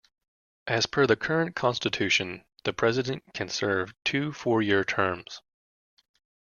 [0.65, 5.43] As per the current Constitution, the President can serve two four-year terms.